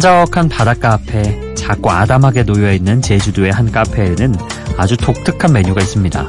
[0.00, 4.34] 한적한 바닷가 앞에 작고 아담하게 놓여있는 제주도의 한 카페에는
[4.78, 6.26] 아주 독특한 메뉴가 있습니다.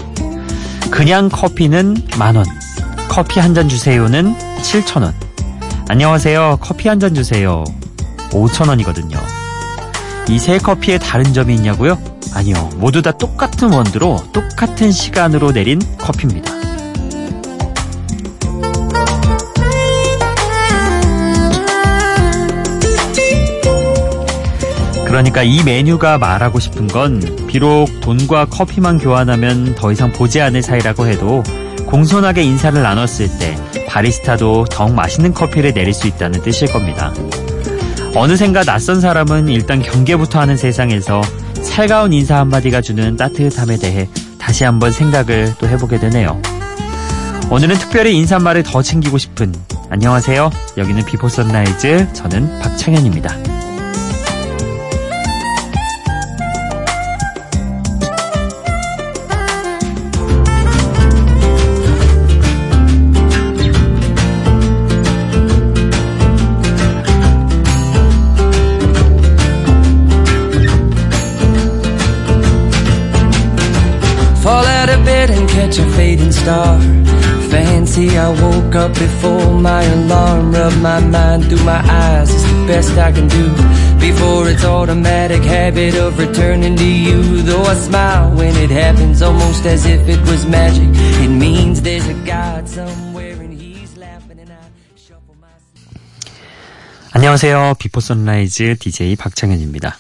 [0.92, 2.46] 그냥 커피는 만원,
[3.08, 5.14] 커피 한 잔 주세요는 7천원,
[5.88, 7.64] 안녕하세요, 커피 한 잔 주세요.
[8.32, 9.18] 5천원이거든요.
[10.28, 11.98] 이 세 커피에 다른 점이 있냐고요?
[12.34, 16.52] 아니요, 모두 다 똑같은 원두로 똑같은 시간으로 내린 커피입니다.
[25.12, 31.06] 그러니까 이 메뉴가 말하고 싶은 건 비록 돈과 커피만 교환하면 더 이상 보지 않을 사이라고
[31.06, 31.44] 해도
[31.86, 33.58] 공손하게 인사를 나눴을 때
[33.90, 37.14] 바리스타도 더욱 맛있는 커피를 내릴 수 있다는 뜻일 겁니다.
[38.16, 41.22] 어느샌가 낯선 사람은 일단 경계부터 하는 세상에서
[41.62, 44.08] 살가운 인사 한마디가 주는 따뜻함에 대해
[44.40, 46.42] 다시 한번 생각을 또 해보게 되네요.
[47.50, 49.54] 오늘은 특별히 인사말을 더 챙기고 싶은
[49.90, 50.50] 안녕하세요.
[50.78, 53.51] 여기는 비포 선라이즈 저는 박창현입니다.
[78.71, 80.53] woke up before my alarm.
[80.53, 83.47] Rub my mind through my eyes, it's the best I can do.
[83.99, 87.43] Before it's automatic habit of returning to you.
[87.43, 90.89] Though I smile when it happens, almost as if it was magic.
[91.25, 95.49] It means there's a God somewhere and he's laughing and I shuffle my.
[97.13, 97.75] 안녕하세요.
[97.79, 99.97] 비포 선라이즈 DJ 박창현입니다.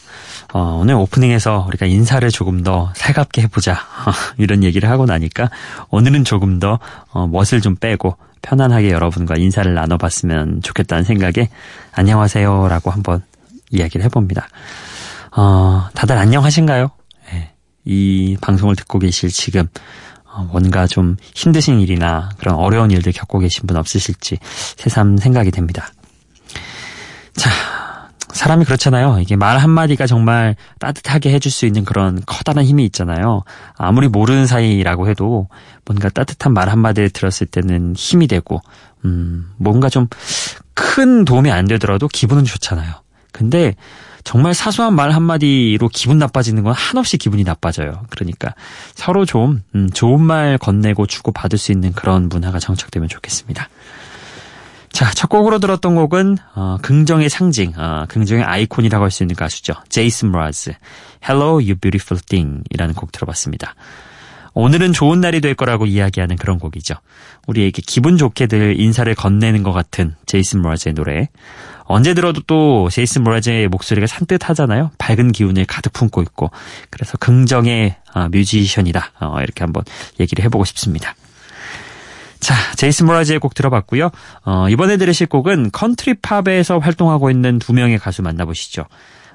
[0.53, 3.77] 어, 오늘 오프닝에서 우리가 인사를 조금 더 살갑게 해보자
[4.37, 5.49] 이런 얘기를 하고 나니까
[5.89, 6.79] 오늘은 조금 더
[7.11, 11.49] 어, 멋을 좀 빼고 편안하게 여러분과 인사를 나눠봤으면 좋겠다는 생각에
[11.93, 13.23] 안녕하세요라고 한번
[13.71, 14.47] 이야기를 해봅니다.
[15.35, 16.91] 어, 다들 안녕하신가요?
[17.31, 17.53] 네,
[17.85, 19.67] 이 방송을 듣고 계실 지금
[20.25, 25.89] 어, 뭔가 좀 힘드신 일이나 그런 어려운 일들 겪고 계신 분 없으실지 새삼 생각이 됩니다.
[27.35, 27.49] 자,
[28.33, 29.19] 사람이 그렇잖아요.
[29.21, 33.43] 이게 말 한마디가 정말 따뜻하게 해줄 수 있는 그런 커다란 힘이 있잖아요.
[33.77, 35.47] 아무리 모르는 사이라고 해도
[35.85, 38.61] 뭔가 따뜻한 말 한마디를 들었을 때는 힘이 되고,
[39.05, 40.07] 음, 뭔가 좀
[40.73, 42.93] 큰 도움이 안 되더라도 기분은 좋잖아요.
[43.31, 43.75] 근데
[44.23, 48.03] 정말 사소한 말 한마디로 기분 나빠지는 건 한없이 기분이 나빠져요.
[48.09, 48.53] 그러니까
[48.93, 53.69] 서로 좀, 음, 좋은 말 건네고 주고받을 수 있는 그런 문화가 정착되면 좋겠습니다.
[54.91, 59.73] 자, 첫 곡으로 들었던 곡은 어, 긍정의 상징, 어, 긍정의 아이콘이라고 할 수 있는 가수죠.
[59.89, 60.73] 제이슨 브라즈,
[61.23, 63.75] Hello You Beautiful Thing 이라는 곡 들어봤습니다.
[64.53, 66.95] 오늘은 좋은 날이 될 거라고 이야기하는 그런 곡이죠.
[67.47, 71.29] 우리에게 기분 좋게들 인사를 건네는 것 같은 제이슨 므라즈의 노래.
[71.85, 74.91] 언제 들어도 또 제이슨 므라즈의 목소리가 산뜻하잖아요.
[74.97, 76.51] 밝은 기운을 가득 품고 있고
[76.89, 79.11] 그래서 긍정의 어, 뮤지션이다.
[79.21, 79.83] 어, 이렇게 한번
[80.19, 81.15] 얘기를 해보고 싶습니다.
[82.41, 84.09] 자, 제이슨 므라즈의 곡 들어봤고요.
[84.45, 88.85] 어, 이번에 들으실 곡은 컨트리 팝에서 활동하고 있는 두 명의 가수 만나보시죠.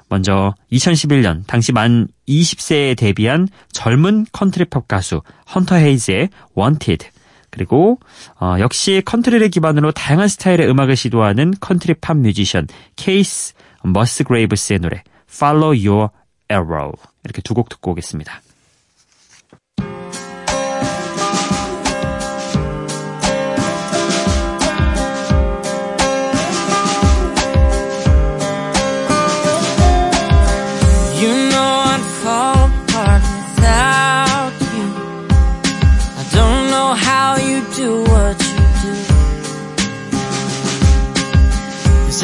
[0.09, 5.21] 먼저 2011년 당시 만 20세에 데뷔한 젊은 컨트리 팝 가수
[5.53, 7.09] 헌터 헤이즈의 Wanted
[7.49, 7.99] 그리고
[8.39, 13.53] 어, 역시 컨트리를 기반으로 다양한 스타일의 음악을 시도하는 컨트리 팝 뮤지션 케이시
[13.83, 16.09] 머스그레이브스의 노래 Follow Your
[16.51, 18.41] Arrow 이렇게 두 곡 듣고 오겠습니다.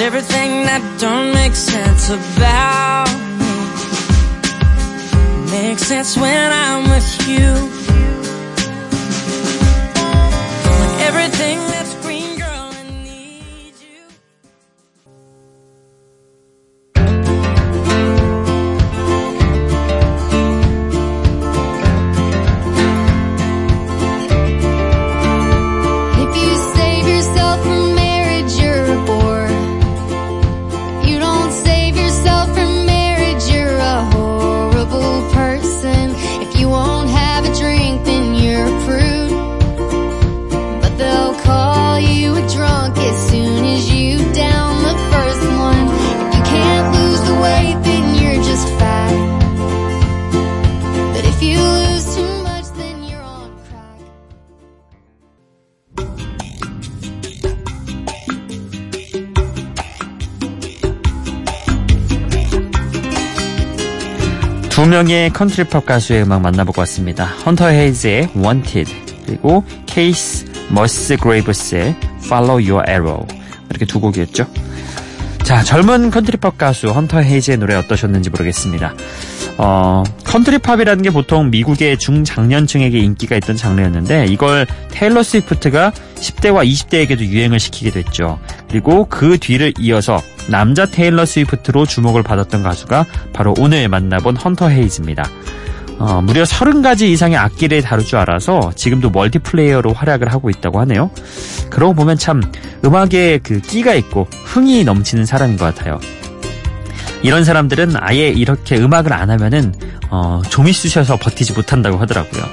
[0.03, 3.07] Everything that don't make sense about
[3.39, 3.53] me
[5.49, 7.73] makes sense when I'm with you.
[11.03, 11.82] have a
[64.83, 67.23] 두 명의 컨트리팝 가수의 음악 만나보고 왔습니다.
[67.23, 68.93] 헌터 헤이즈의 Wanted
[69.25, 71.95] 그리고 케이시 머스그레이브스의
[72.25, 73.25] Follow Your Arrow
[73.69, 74.45] 이렇게 두 곡이었죠.
[75.43, 78.93] 자, 젊은 컨트리팝 가수 헌터 헤이즈의 노래 어떠셨는지 모르겠습니다.
[79.57, 87.57] 어, 컨트리팝이라는 게 보통 미국의 중장년층에게 인기가 있던 장르였는데 이걸 테일러 스위프트가 10대와 20대에게도 유행을
[87.59, 88.37] 시키게 됐죠.
[88.73, 95.29] 그리고 그 뒤를 이어서 남자 테일러 스위프트로 주목을 받았던 가수가 바로 오늘 만나본 헌터 헤이즈입니다.
[95.99, 101.11] 어, 무려 30가지 이상의 악기를 다룰 줄 알아서 지금도 멀티플레이어로 활약을 하고 있다고 하네요.
[101.69, 102.41] 그러고 보면 참
[102.83, 105.99] 음악에 그 끼가 있고 흥이 넘치는 사람인 것 같아요.
[107.21, 109.71] 이런 사람들은 아예 이렇게 음악을 안 하면은
[110.09, 112.43] 어, 좀이 쑤셔서 버티지 못한다고 하더라고요.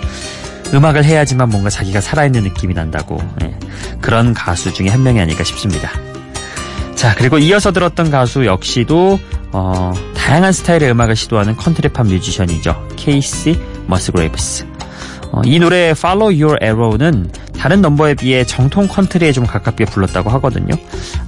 [0.75, 3.57] 음악을 해야지만 뭔가 자기가 살아있는 느낌이 난다고 예.
[4.03, 5.91] 그런 가수 중에 한 명이 아닐까 싶습니다.
[6.95, 9.19] 자 그리고 이어서 들었던 가수 역시도
[9.53, 12.89] 어, 다양한 스타일의 음악을 시도하는 컨트리팝 뮤지션이죠.
[12.97, 14.67] 케이시 머스그레이브스.
[15.33, 20.75] 어, 이 노래 Follow Your Arrow는 다른 넘버에 비해 정통 컨트리에 좀 가깝게 불렀다고 하거든요.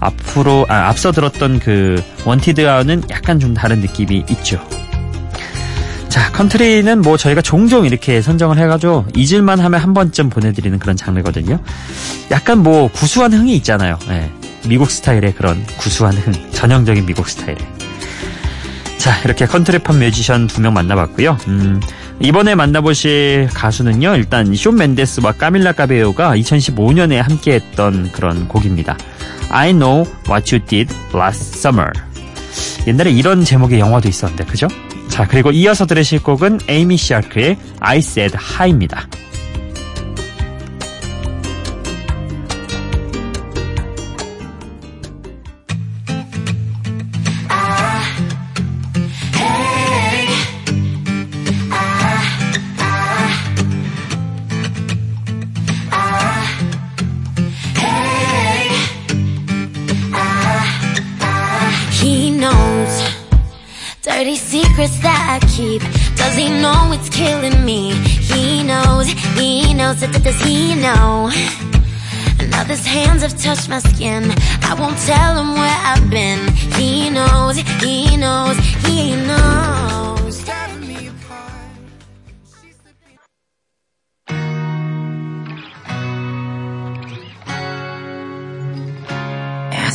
[0.01, 4.61] 앞으로 아, 앞서 들었던 그 Wanted와는 약간 좀 다른 느낌이 있죠.
[6.09, 11.59] 자, 컨트리는 뭐 저희가 종종 이렇게 선정을 해가지고 잊을만 하면 한 번쯤 보내드리는 그런 장르거든요.
[12.31, 13.99] 약간 뭐 구수한 흥이 있잖아요.
[14.09, 14.31] 네,
[14.69, 17.59] 미국 스타일의 그런 구수한 흥, 전형적인 미국 스타일의.
[18.99, 21.37] 자, 이렇게 컨트리팝 뮤지션 두 명 만나봤고요.
[21.49, 21.81] 음,
[22.21, 28.97] 이번에 만나보실 가수는요, 일단 숀 멘데스와 까밀라 까베요가 2015년에 함께했던 그런 곡입니다.
[29.51, 31.91] I Know What You Did Last Summer.
[32.87, 34.69] 옛날에 이런 제목의 영화도 있었는데, 그죠?
[35.09, 39.09] 자, 그리고 이어서 들으실 곡은 에이미 샤크의 I Said Hi입니다.
[73.73, 74.25] My skin.
[74.69, 76.41] I won't tell him where I've been.
[76.79, 80.43] He knows, he knows, he knows.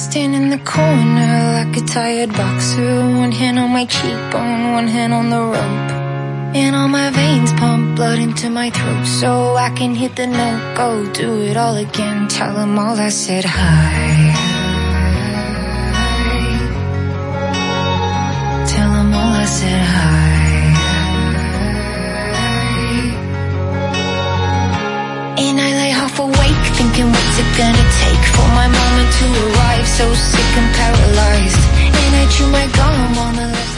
[0.09, 3.01] Stand in the corner like a tired boxer.
[3.23, 6.06] One hand on my cheekbone, one hand on the rope
[6.55, 10.75] And all my veins pump blood into my throat So I can hit the note,
[10.77, 12.27] go do it all again.
[12.29, 14.33] Tell them all I said hi.
[18.73, 20.27] Tell them all I said hi.
[25.45, 29.87] And I lay half awake thinking what's it gonna take For my moment to arrive?
[29.87, 31.63] So sick and paralyzed.
[32.04, 33.76] And I chew my gum on the left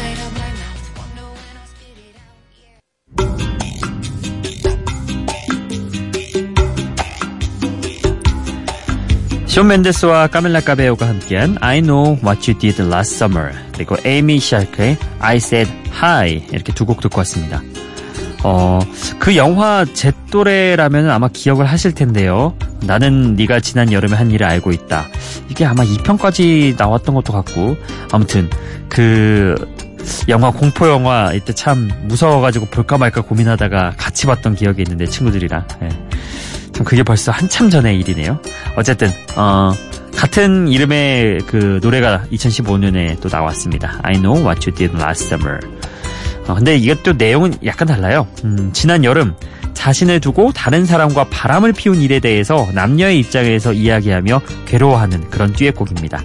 [9.59, 14.97] 숀 멘데스와 까멜라 까베오가 함께한 I Know What You Did Last Summer 그리고 에이미 샤크의
[15.19, 15.69] I Said
[16.01, 17.61] Hi 이렇게 두 곡 듣고 왔습니다.
[18.45, 18.79] 어,
[19.19, 22.55] 그 영화 제 또래라면 아마 기억을 하실 텐데요.
[22.85, 25.07] 나는 네가 지난 여름에 한 일을 알고 있다.
[25.49, 27.75] 이게 아마 2편까지 나왔던 것도 같고
[28.13, 28.49] 아무튼
[28.87, 29.55] 그
[30.29, 35.89] 영화 공포 영화 이때 참 무서워가지고 볼까 말까 고민하다가 같이 봤던 기억이 있는데 친구들이랑 예.
[36.79, 38.39] 참 그게 벌써 한참 전의 일이네요.
[38.77, 39.73] 어쨌든 어,
[40.15, 43.99] 같은 이름의 그 노래가 2015년에 또 나왔습니다.
[44.01, 45.59] I Know What You Did Last Summer.
[46.47, 48.27] 어, 근데 이것도 내용은 약간 달라요.
[48.45, 49.35] 음, 지난 여름
[49.73, 56.23] 자신을 두고 다른 사람과 바람을 피운 일에 대해서 남녀의 입장에서 이야기하며 괴로워하는 그런 듀엣곡입니다.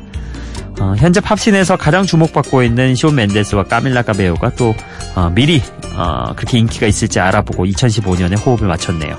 [0.78, 4.72] 어, 현재 팝신에서 가장 주목받고 있는 숀 멘데스와 까밀라 까베요가 또
[5.16, 5.60] 어, 미리
[5.96, 9.18] 어, 그렇게 인기가 있을지 알아보고 2015년에 호흡을 맞췄네요.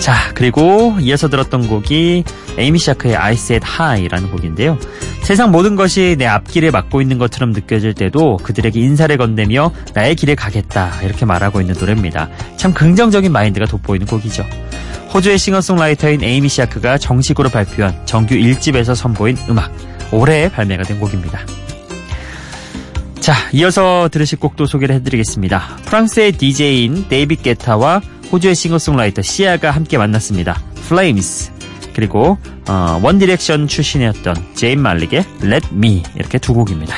[0.00, 2.24] 자, 그리고 이어서 들었던 곡이
[2.56, 4.78] 에이미 샤크의 I Said Hi라는 곡인데요.
[5.22, 10.36] 세상 모든 것이 내 앞길을 막고 있는 것처럼 느껴질 때도 그들에게 인사를 건네며 나의 길을
[10.36, 12.30] 가겠다 이렇게 말하고 있는 노래입니다.
[12.56, 14.44] 참 긍정적인 마인드가 돋보이는 곡이죠.
[15.12, 19.70] 호주의 싱어송라이터인 에이미 샤크가 정식으로 발표한 정규 1집에서 선보인 음악
[20.12, 21.40] 올해 발매가 된 곡입니다.
[23.20, 25.78] 자, 이어서 들으실 곡도 소개를 해드리겠습니다.
[25.84, 30.60] 프랑스의 DJ인 데이빗 게타와 호주의 싱어송라이터 시아가 함께 만났습니다.
[30.86, 31.50] Flames
[31.94, 36.96] 그리고 어, 원디렉션 출신이었던 제인 말릭의 Let Me 이렇게 두 곡입니다.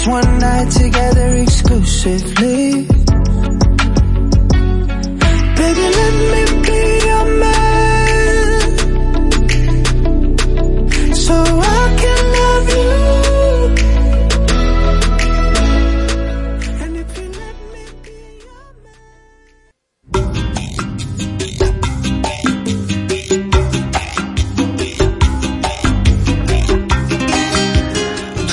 [0.00, 2.86] Just one night together exclusively.
[5.56, 6.89] Baby, let me be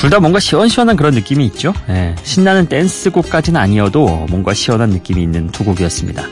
[0.08, 1.74] 둘 다 뭔가 시원시원한 그런 느낌이 있죠.
[1.90, 6.24] 예, 신나는 댄스곡까지는 아니어도 뭔가 시원한 느낌이 있는 두 곡이었습니다.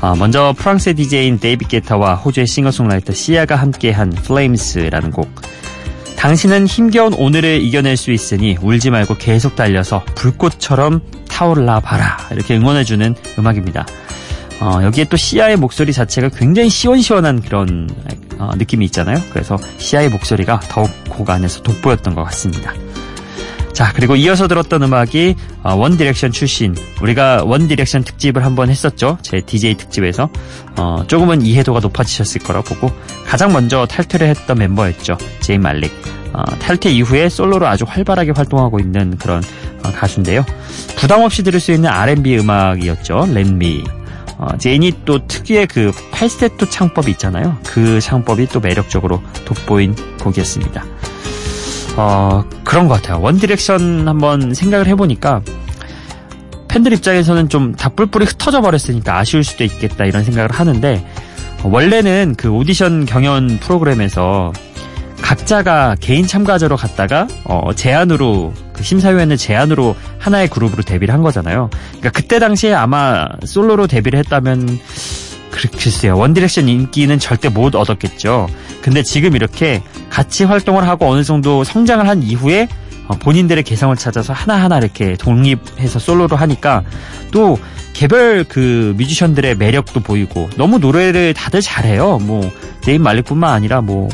[0.00, 5.28] 아, 먼저 프랑스의 DJ인 데이빗 게타와 호주의 싱어송라이터 시아가 함께한 Flames라는 곡.
[6.16, 12.16] 당신은 힘겨운 오늘을 이겨낼 수 있으니 울지 말고 계속 달려서 불꽃처럼 타올라 봐라.
[12.30, 13.86] 이렇게 응원해주는 음악입니다.
[14.62, 17.90] 어, 여기에 또 시아의 목소리 자체가 굉장히 시원시원한 그런
[18.38, 19.18] 어, 느낌이 있잖아요.
[19.30, 22.72] 그래서 시아의 목소리가 더욱 곡 안에서 돋보였던 것 같습니다.
[23.72, 26.74] 자, 그리고 이어서 들었던 음악이 어, 원 디렉션 출신.
[27.00, 29.18] 우리가 원 디렉션 특집을 한번 했었죠.
[29.22, 30.28] 제 DJ 특집에서.
[30.76, 32.90] 어, 조금은 이해도가 높아지셨을 거라 보고
[33.26, 35.16] 가장 먼저 탈퇴를 했던 멤버였죠.
[35.40, 35.92] 제인 말릭.
[36.32, 39.42] 어, 탈퇴 이후에 솔로로 아주 활발하게 활동하고 있는 그런
[39.84, 40.44] 어, 가수인데요.
[40.96, 43.28] 부담 없이 들을 수 있는 R&B 음악이었죠.
[43.32, 43.84] Let Me.
[44.38, 47.58] 어, 제인이 또 특유의 그 팔세토 창법이 있잖아요.
[47.64, 50.84] 그 창법이 또 매력적으로 돋보인 곡이었습니다.
[51.96, 53.20] 어, 그런 것 같아요.
[53.20, 55.42] 원디렉션 한번 생각을 해보니까
[56.68, 61.04] 팬들 입장에서는 좀 다 뿔뿔이 흩어져 버렸으니까 아쉬울 수도 있겠다 이런 생각을 하는데
[61.62, 64.52] 어, 원래는 그 오디션 경연 프로그램에서
[65.20, 71.68] 각자가 개인 참가자로 갔다가 어, 제안으로 그 심사위원의 제안으로 하나의 그룹으로 데뷔를 한 거잖아요.
[71.88, 74.78] 그러니까 그때 당시에 아마 솔로로 데뷔를 했다면
[75.50, 78.48] 글- 글쎄요 원디렉션 인기는 절대 못 얻었겠죠.
[78.82, 82.68] 근데 지금 이렇게 같이 활동을 하고 어느 정도 성장을 한 이후에
[83.08, 86.82] 어, 본인들의 개성을 찾아서 하나하나 이렇게 독립해서 솔로로 하니까
[87.32, 87.58] 또
[87.92, 92.18] 개별 그 뮤지션들의 매력도 보이고 너무 노래를 다들 잘해요.
[92.22, 92.48] 뭐
[92.82, 94.08] 제인 말릭뿐만 아니라 뭐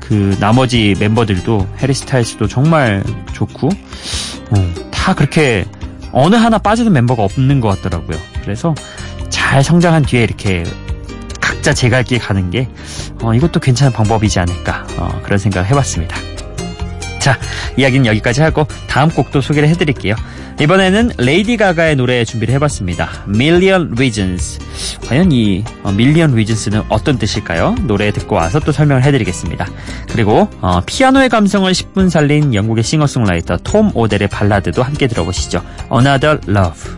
[0.00, 3.04] 그 나머지 멤버들도 해리 스타일스도 정말
[3.34, 5.66] 좋고 어, 다 그렇게
[6.12, 8.16] 어느 하나 빠지는 멤버가 없는 것 같더라고요.
[8.42, 8.74] 그래서
[9.28, 10.64] 잘 성장한 뒤에 이렇게
[11.40, 12.68] 각자 제갈 길 가는 게
[13.22, 16.16] 어, 이것도 괜찮은 방법이지 않을까 어, 그런 생각을 해봤습니다.
[17.18, 17.38] 자,
[17.76, 20.14] 이야기는 여기까지 하고 다음 곡도 소개를 해드릴게요.
[20.60, 23.24] 이번에는 레이디 가가의 노래 준비를 해봤습니다.
[23.28, 24.58] Million Reasons.
[25.06, 27.76] 과연 이 어, Million Reasons는 어떤 뜻일까요?
[27.82, 29.66] 노래 듣고 와서 또 설명을 해드리겠습니다.
[30.10, 35.62] 그리고 어, 피아노의 감성을 10분 살린 영국의 싱어송라이터 톰 오델의 발라드도 함께 들어보시죠.
[35.92, 36.97] Another Love.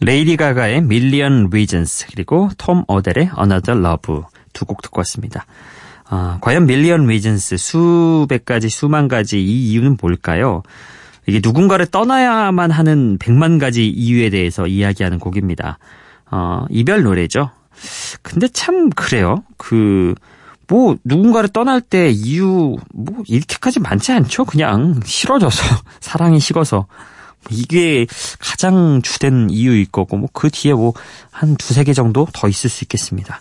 [0.00, 5.46] 레이디 가가의 Million Reasons 그리고 톰 오델의 Another Love 두 곡 듣고 왔습니다.
[6.08, 10.62] 아, 과연 Million Reasons 수백 가지 수만 가지 이 이유는 뭘까요?
[11.26, 15.78] 이게 누군가를 떠나야만 하는 백만 가지 이유에 대해서 이야기하는 곡입니다.
[16.30, 17.50] 어, 이별 노래죠.
[18.22, 19.44] 근데 참 그래요.
[19.56, 20.14] 그
[20.68, 24.44] 뭐 누군가를 떠날 때 이유 뭐 이렇게까지 많지 않죠.
[24.44, 25.62] 그냥 싫어져서
[26.00, 26.86] 사랑이 식어서
[27.50, 28.06] 이게
[28.40, 30.92] 가장 주된 이유일 거고 뭐 그 뒤에 뭐
[31.30, 33.40] 한 두세 개 정도 더 있을 수 있겠습니다.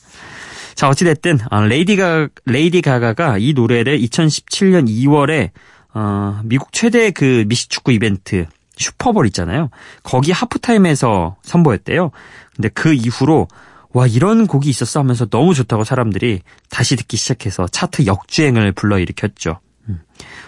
[0.75, 5.51] 자 어찌됐든 어, 레이디가 레이디 가가가 이 노래를 2017년 2월에
[5.93, 8.45] 어, 미국 최대 그 미식축구 이벤트
[8.77, 9.69] 슈퍼볼 있잖아요.
[10.03, 12.11] 거기 하프타임에서 선보였대요.
[12.55, 13.47] 근데 그 이후로
[13.95, 19.59] 와 이런 곡이 있었어 하면서 너무 좋다고 사람들이 다시 듣기 시작해서 차트 역주행을 불러일으켰죠.
[19.87, 20.01] 음.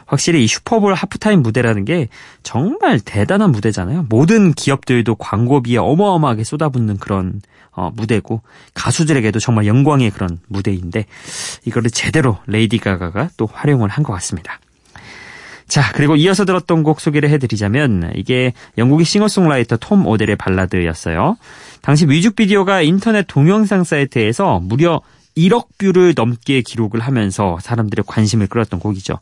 [0.06, 2.10] 확실히 이 슈퍼볼 하프타임 무대라는 게
[2.44, 4.08] 정말 대단한 무대잖아요.
[4.10, 8.42] 모든 기업들도 광고비에 어마어마하게 쏟아붓는 그런 어, 무대고
[8.74, 11.06] 가수들에게도 정말 영광의 그런 무대인데
[11.63, 14.60] 이거를 제대로 레이디 가가가 또 활용을 한 것 같습니다.
[15.68, 21.38] 자, 그리고 이어서 들었던 곡 소개를 해드리자면 이게 영국의 싱어송라이터 톰 오델의 발라드였어요.
[21.82, 25.01] 당시 뮤직비디오가 인터넷 동영상 사이트에서 무려
[25.36, 29.20] 1억 뷰를 넘게 기록을 하면서 사람들의 관심을 끌었던 곡이죠.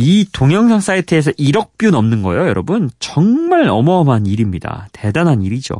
[0.00, 2.88] 이 동영상 사이트에서 1억 뷰 넘는 거예요, 여러분.
[3.00, 4.86] 정말 어마어마한 일입니다.
[4.92, 5.74] 대단한 일이죠.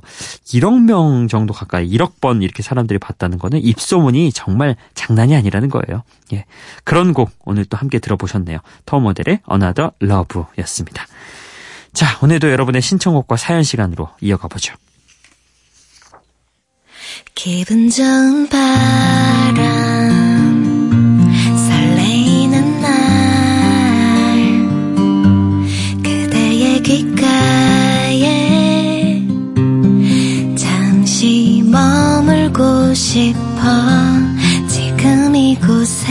[0.44, 6.02] 1억 명 정도 가까이 1억 번 이렇게 사람들이 봤다는 거는 입소문이 정말 장난이 아니라는 거예요.
[6.32, 6.46] 예.
[6.82, 8.58] 그런 곡 오늘 또 함께 들어보셨네요.
[8.86, 11.06] 톰 오델의 Another Love였습니다.
[11.92, 14.74] 자, 오늘도 여러분의 신청곡과 사연 시간으로 이어가 보죠.
[17.36, 20.07] 기분 좋은 바람
[32.94, 33.62] 싶어
[34.68, 36.08] 지금 이곳에서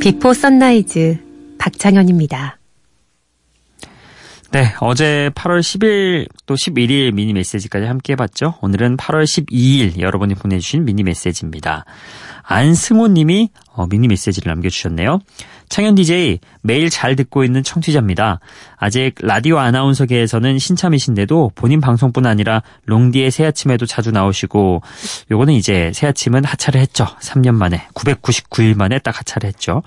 [0.00, 1.18] 비포 선라이즈
[1.58, 2.58] 박창현입니다.
[4.50, 8.58] 네, 어제 8월 10일 또 11일 미니 메시지까지 함께 해봤죠.
[8.60, 11.84] 오늘은 8월 12일 여러분이 보내주신 미니 메시지입니다.
[12.42, 15.20] 안승호 님이 어, 미니 메시지를 남겨주셨네요.
[15.74, 18.38] 창현 DJ 매일 잘 듣고 있는 청취자입니다.
[18.76, 24.82] 아직 라디오 아나운서계에서는 신참이신데도 본인 방송뿐 아니라 롱디의 새 아침에도 자주 나오시고
[25.32, 27.06] 요거는 이제 새 아침은 하차를 했죠.
[27.20, 29.82] 3년 만에 999일 만에 딱 하차를 했죠.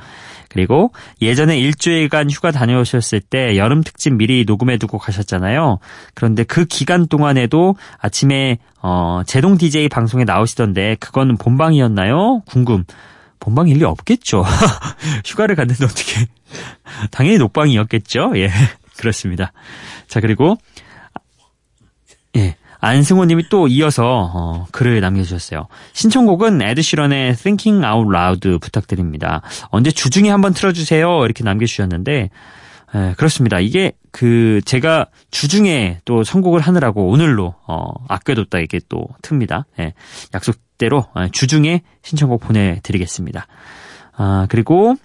[0.50, 5.80] 그리고 예전에 일주일간 휴가 다녀오셨을 때 여름 특집 미리 녹음해두고 가셨잖아요.
[6.16, 12.42] 그런데 그 기간 동안에도 아침에 어, 제동 DJ 방송에 나오시던데 그거는 본방이었나요?
[12.46, 12.84] 궁금.
[13.40, 14.44] 본방 일리 없겠죠.
[15.26, 16.28] 휴가를 갔는데 어떻게
[17.12, 18.34] 당연히 녹방이었겠죠.
[18.36, 18.50] 예,
[18.98, 19.52] 그렇습니다.
[20.08, 20.58] 자 그리고
[22.36, 22.56] 예.
[22.80, 25.68] 안승호 님이 또 이어서 어, 글을 남겨주셨어요.
[25.94, 29.42] 신청곡은 에드시런의 Thinking Out Loud 부탁드립니다.
[29.70, 31.26] 언제 주중에 한번 틀어주세요.
[31.26, 32.30] 이렇게 남겨주셨는데
[32.96, 33.60] 에, 그렇습니다.
[33.60, 39.66] 이게 그 제가 주중에 또 선곡을 하느라고 오늘로 어, 아껴뒀다 이게 또 틉니다.
[39.80, 39.94] 예,
[40.36, 43.48] 약속 대로 어, 주중에 신청곡 보내드리겠습니다.
[44.14, 44.96] 아 그리고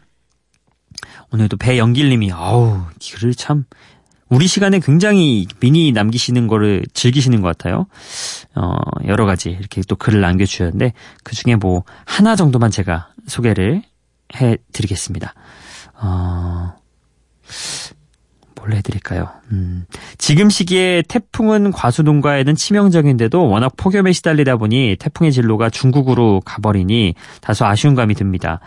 [1.33, 2.83] 오늘도 배영길님이 아우
[3.15, 3.65] 글을 참
[4.29, 7.87] 우리 시간에 굉장히 미니 남기시는 거를 즐기시는 것 같아요.
[8.55, 13.83] 어, 여러 가지 이렇게 또 글을 남겨주셨는데 그 중에 뭐 하나 정도만 제가 소개를
[14.35, 15.35] 해드리겠습니다.
[16.01, 16.75] 어,
[18.63, 19.29] 뭘 해드릴까요?
[19.51, 19.87] 음,
[20.19, 27.97] 지금 시기에 태풍은 과수농가에는 치명적인데도 워낙 폭염에 시달리다 보니 태풍의 진로가 중국으로 가버리니 다소 아쉬운
[27.97, 28.61] 감이 듭니다.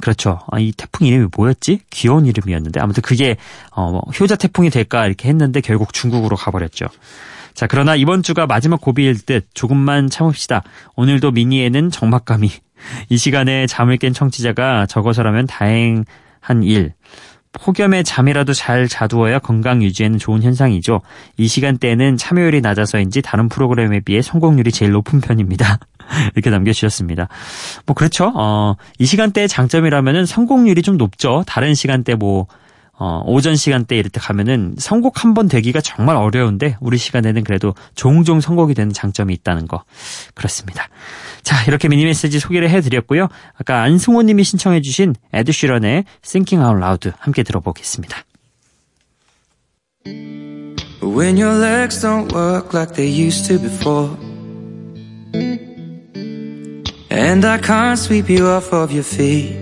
[0.00, 0.38] 그렇죠.
[0.50, 1.80] 아, 이 태풍 이름이 뭐였지?
[1.90, 3.36] 귀여운 이름이었는데 아무튼 그게
[3.70, 6.86] 어, 뭐 효자 태풍이 될까 이렇게 했는데 결국 중국으로 가버렸죠.
[7.54, 10.62] 자, 그러나 이번 주가 마지막 고비일 듯 조금만 참읍시다.
[10.94, 12.48] 오늘도 미니에는 정막감이
[13.08, 16.94] 이 시간에 잠을 깬 청취자가 적어서라면 다행한 일.
[17.52, 21.02] 폭염에 잠이라도 잘 자두어야 건강 유지에는 좋은 현상이죠.
[21.36, 25.78] 이 시간대에는 참여율이 낮아서인지 다른 프로그램에 비해 성공률이 제일 높은 편입니다.
[26.34, 27.28] 이렇게 남겨주셨습니다.
[27.86, 28.32] 뭐 그렇죠.
[28.34, 31.44] 어, 이 시간대의 장점이라면은 성공률이 좀 높죠.
[31.46, 32.46] 다른 시간대 뭐
[32.98, 37.74] 어, 오전 시간대 이럴 때 가면은 선곡 한 번 되기가 정말 어려운데 우리 시간에는 그래도
[37.94, 39.84] 종종 선곡이 되는 장점이 있다는 거
[40.34, 40.88] 그렇습니다.
[41.42, 43.28] 자 이렇게 미니 메시지 소개를 해드렸고요.
[43.58, 48.24] 아까 안승호님이 신청해주신 에드쉬런의 Thinking Out Loud 함께 들어보겠습니다.
[51.02, 54.16] When your legs don't work like they used to before
[57.10, 59.61] And I can't sweep you off of your feet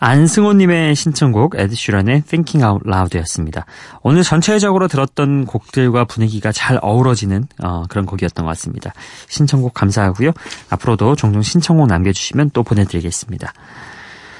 [0.00, 3.66] 안승호님의 신청곡 에드슈런의 Thinking Out Loud였습니다.
[4.02, 8.94] 오늘 전체적으로 들었던 곡들과 분위기가 잘 어우러지는 어, 그런 곡이었던 것 같습니다.
[9.28, 10.32] 신청곡 감사하고요.
[10.70, 13.52] 앞으로도 종종 신청곡 남겨주시면 또 보내드리겠습니다.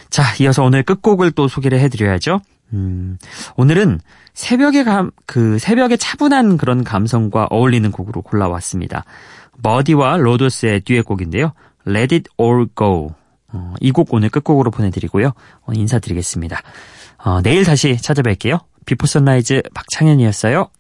[0.09, 2.41] 자, 이어서 오늘 끝곡을 또 소개를 해드려야죠.
[2.73, 3.19] 음,
[3.57, 4.01] 오늘은
[4.33, 9.05] 새벽의 감, 그 새벽의 차분한 그런 감성과 어울리는 곡으로 골라왔습니다.
[9.63, 11.53] Birdy와 Rhodes의 듀엣곡인데요.
[11.87, 13.20] Let It All Go.
[13.53, 15.33] 어, 이곡 오늘 끝곡으로 보내드리고요.
[15.63, 16.63] 어, 인사드리겠습니다.
[17.25, 18.61] 어, 내일 다시 찾아뵐게요.
[18.87, 20.71] Before Sunrise 박창현이었어요.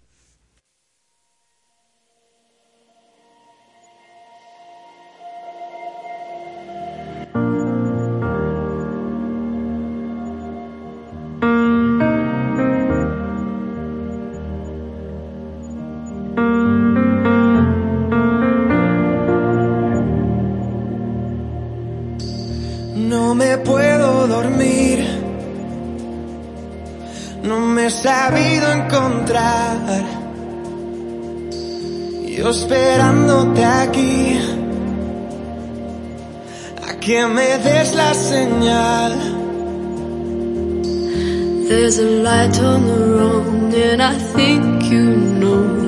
[37.10, 39.12] Que me des la señal.
[41.68, 45.06] There's a light on the road, and I think you
[45.40, 45.79] know